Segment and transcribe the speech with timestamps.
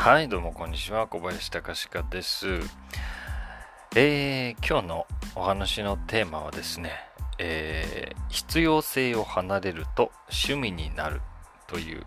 [0.00, 1.08] はい、どうもこんにちは。
[1.08, 2.46] 小林隆史です。
[3.96, 6.92] えー、今日のお話のテーマはですね、
[7.40, 11.20] えー必要性を離れると趣味になる
[11.66, 12.06] という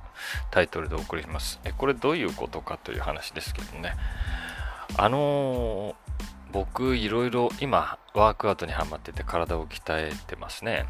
[0.52, 1.60] タイトルでお送りします。
[1.66, 3.94] えこれどういうことかという話ですけどね。
[4.98, 5.96] あのー
[6.54, 10.86] 僕いろいろ今ワークアウトにハマってて体を鍛えてますね。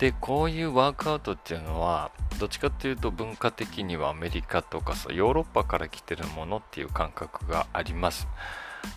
[0.00, 8.26] でこういうワークアウトっていうのはどっちかっていうと文化的にはアメリカとかそうヨーロッパから来てるものっていう感覚があります。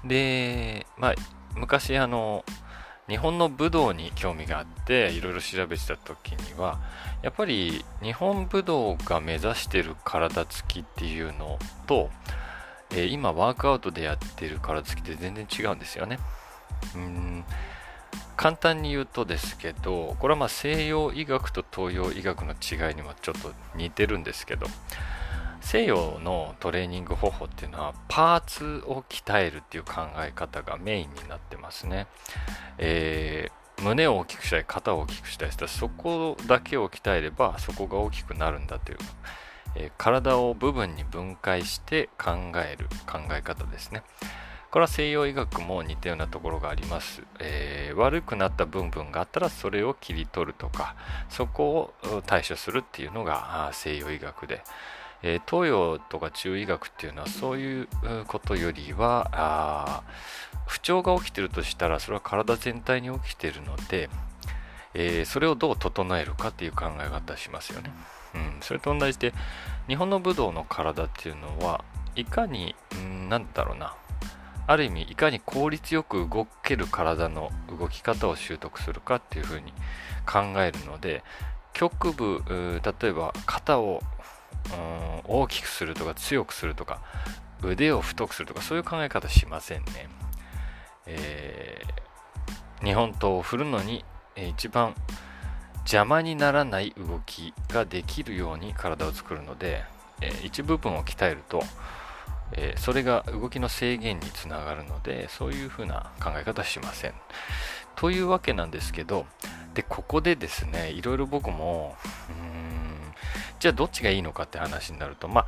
[0.05, 1.13] でまあ
[1.55, 2.45] 昔あの
[3.09, 6.79] 日本の武道に興味があっていろいろ調べてた時には
[7.21, 12.09] やっぱり日本武道が目指してる体つきっていうのと、
[12.91, 16.17] えー今ワークアウトでやってる体つきって全然違うんですよね。
[16.95, 17.43] うん。
[18.36, 24.68] 簡単に言うとですけどこれはまあ西洋医学と東洋医学の違いにもちょっと似てるんですけど
[25.62, 32.07] 西洋のトレーニング方法っていうのはパーツを鍛えるっていう考え方がメインになってますね、
[32.77, 38.98] えー胸を大きくしたり肩を大きくしたりしたらそこだけを鍛えればそこが大きくなるんだという、
[39.76, 44.04] えー体を部分に分解して考える考え方ですね。
[44.74, 50.96] これは西洋医学も似たようなところがあります、えー悪くなった部分があったらそれを切り取るとか
[51.29, 54.63] そこを対処するっていうのが西洋医学で、
[55.21, 57.88] えー東洋とか中医学っていうのはそういう
[58.26, 60.01] ことよりは
[60.66, 64.09] 不調が起きてるとしたらそれは体全体に起きてるので、
[64.96, 67.91] えーそれをどう整えるかっていう考え方しますよね、
[68.34, 69.35] うん、それと同じで
[69.88, 71.85] 日本の武道の体っていうのは
[72.16, 73.94] いかに、うん、なんだろうな
[74.68, 79.74] ある意味いかに効率よく動ける体の動き方を習得するかっていうふうに
[80.25, 81.24] 考えるので
[81.74, 84.02] 局部例えば肩を
[85.28, 87.02] 大きくするとか強くするとか
[87.63, 90.09] 腕を太くするとかそういう考え方しませんね、
[91.06, 92.03] えー
[92.84, 94.03] 日本刀を振るのに、
[94.35, 94.94] 一番
[95.85, 99.85] 邪魔にならない動きができるように体を作るので、
[100.19, 101.63] えー一部分を鍛えると
[102.56, 107.14] えーそれが動きの制限につながるのでそういうふうな考え方はしません。
[107.96, 109.25] というわけなんですけど
[109.74, 111.96] でここでですねいろいろ僕も
[112.30, 113.14] うん
[113.59, 115.47] じゃあどっちがいいのかって話になるとまあ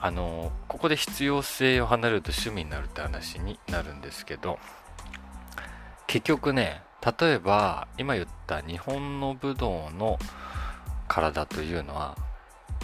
[0.00, 4.58] あのここで必要性を離れると趣味になるって話になるんですけど
[6.06, 6.82] 結局ね
[7.20, 10.18] 例えば今言った日本の武道の
[11.08, 12.16] 体というのは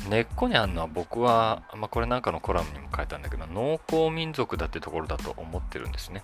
[0.09, 6.22] 根っこにあるのは僕は、まあ、これなんかのコラムにも書いたんだけど農耕民族だってところだと思ってるんですね、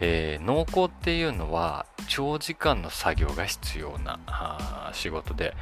[0.00, 5.54] えー農耕っていうのは長時間の作業が必要な仕事で、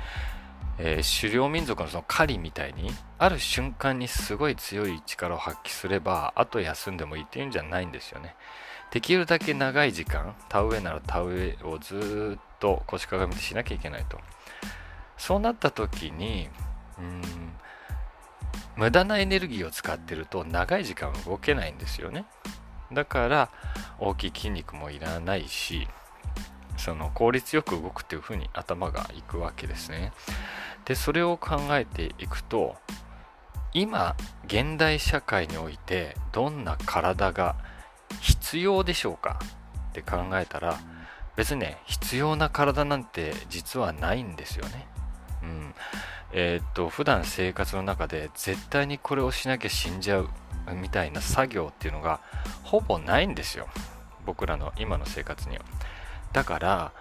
[0.79, 8.37] えー狩猟民族のその狩りみたいにある瞬間にすごい強い力を発揮すればあと休んでもいいっていうんじゃないんですよね。
[8.93, 14.21] できるだけ長い時間田植えなら田植えをずっと腰かがめてしなきゃいけないと。
[15.19, 16.49] そうなった時に
[16.99, 17.23] うん。
[18.77, 22.27] 無駄なエネルギーを使ってると長い時間動けないんですよね。
[22.93, 23.51] だから
[23.99, 25.89] 大きい筋肉もいらないし
[26.77, 30.13] その効率よく動くっていう風に頭がいくわけですね。
[30.85, 32.77] でそれを考えていくと
[33.73, 34.15] 今
[34.45, 37.57] 現代社会においてどんな体が
[38.21, 39.41] 必要でしょうか？
[39.89, 40.79] って考えたら
[41.35, 44.87] 別にね必要な体なんて実はないんですよね。
[45.43, 45.75] うん。
[46.33, 50.29] えーっと普段生活の中で絶対にこれをしなきゃ死んじゃう
[50.75, 52.21] みたいな作業っていうのが
[52.63, 53.69] ほぼないんですよ。
[54.25, 55.65] 僕らの今の生活には。
[56.33, 56.93] だから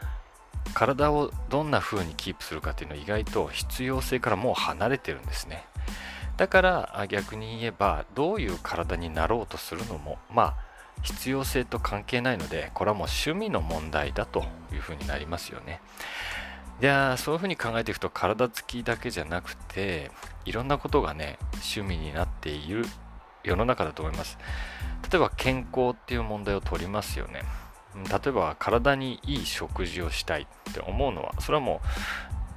[0.74, 5.66] 体をどんな風にキープするかっていうのは意外と必要性からもう離れてるんですね。
[6.38, 10.56] だから逆に言えばどういう体になろうとするのもまあ
[11.02, 14.44] 必要性と関係ないのでこれはもう趣味の問題だと
[14.74, 15.81] いう風になりますよね。
[16.81, 20.12] やそういう風に考えていくと体つきだけじゃなくて
[20.44, 22.86] いろんなことがね趣味になっている
[23.44, 24.38] 世の中だと思います。
[25.10, 27.44] 例えば健康っていう問題を取りますよね。
[27.95, 31.81] 例えば体にいい食事をしたいって思うのはそれはも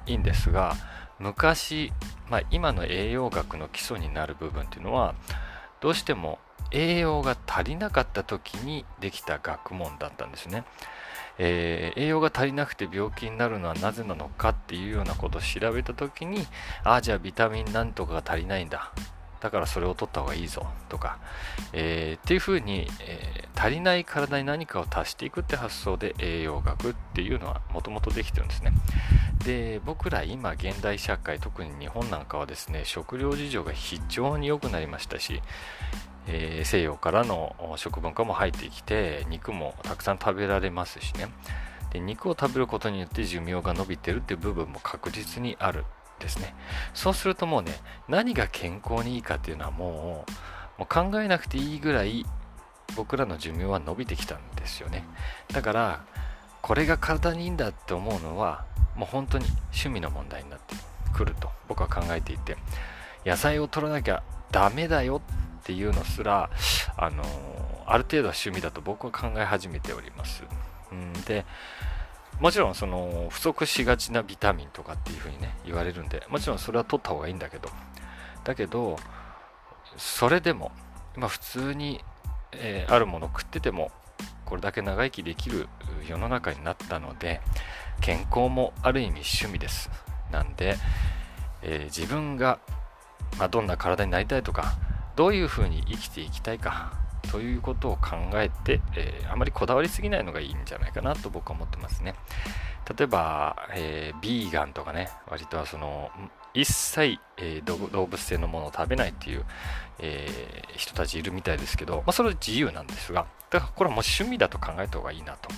[0.07, 0.75] ういいんですが
[1.17, 1.93] 昔、
[2.29, 5.15] まあ、今の栄養学の基礎になる部分っていうのは
[5.79, 6.39] どうしても
[6.71, 10.63] 栄養が足りなかった時にできた学問だったんですね、
[11.39, 16.45] えー栄養が足りなくて病気になるのはなぜなのかっていうようなことを調べた時に
[16.83, 18.91] ああじゃあビタミンなんとかが足りないんだ。
[19.39, 20.67] だからそれを取った方がいいぞ。
[20.89, 21.17] とか、
[21.71, 28.73] えー、っていうふうに、えー、足りない体に何かを足していくって発想で栄養学っていうのはもともとできてるんですね。
[29.45, 35.41] で僕ら今現代社会特に日本なんかはですね食料事情が非常に良くなりましたし、
[36.31, 41.27] えー、西洋からの食文化も入ってきて肉もたくさん食べられますしね。
[41.91, 45.85] で肉を食べることによって寿命が伸びてるっていう部分も確実にある
[46.19, 46.53] ですね。
[46.93, 47.73] そうするともうね
[48.07, 50.25] 何が健康にいいかっていうのはも
[50.77, 52.25] うもう考えなくていいぐらい
[52.95, 55.03] 僕らの寿命は伸びてきたんですよね。
[55.51, 56.05] だから
[56.61, 58.65] これが体にいいんだって思うのは
[58.95, 60.75] もう本当に趣味の問題になって
[61.13, 62.57] くると僕は考えていて
[63.25, 65.21] 野菜を取らなきゃダメだよ
[65.59, 66.49] っていうのすら
[66.97, 67.23] あの
[67.85, 70.43] ある程度は趣味だと僕は考え始めております、
[70.91, 71.45] うん、で
[72.39, 77.69] もちろんその不足しがちなビタミンとかっていうふうにね言われるんでもちろんそれは取った方がいいんだけど
[78.43, 78.97] だけど
[79.97, 80.71] それでも
[81.17, 82.01] 今普通に、
[82.53, 83.91] えー、あるもの食ってても
[84.45, 85.67] これだけ長生きできる
[86.07, 87.41] 世の中になったので
[88.01, 89.89] 健康もある意味趣味です。
[90.31, 90.75] なんで、
[91.61, 92.59] えー、自分が、
[93.37, 94.77] まあ、どんな体になりたいとか
[95.19, 96.93] どういうふうに生きていきたいか
[97.29, 102.15] ということを考えて、えー、あまりこだわりすぎないのがいいんじゃないかなと僕は思ってますね。
[102.97, 106.09] 例えば、えー、ビーガンとかね、割とはその、
[106.53, 109.43] 一切、えー、動物性のものを食べないっていう、
[109.99, 115.49] えー、人たちいるみたいですけど、まあ、それは自由なんですが、だからこれはもう趣味だと考えた方がいいなと。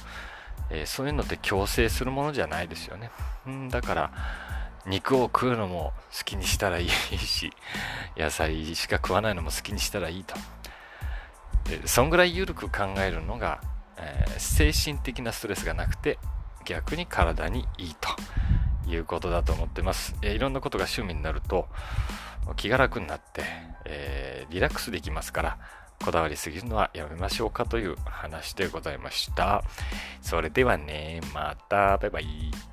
[0.71, 3.11] え、そういうのって強制するものじゃないですよね。
[3.47, 4.11] んだから、
[4.85, 7.51] 肉を食うのも好きにしたらいいし、
[8.17, 10.35] 野菜しか食わないのも好きにしたらいいと。
[11.85, 13.61] そんぐらい緩く考えるのが、
[13.97, 16.17] えー、精神的なストレスがなくて
[16.65, 18.09] 逆に体にいいと
[18.89, 21.69] いうことだと思ってます、えー、いろんなことが趣味になると
[22.57, 23.43] 気が楽になって、
[23.85, 25.57] えー、リラックスできますから
[26.03, 29.63] こだわりすぎるのはやめましょうかという話でございました。
[30.21, 31.97] それではねまた。
[31.97, 32.70] バイバイ。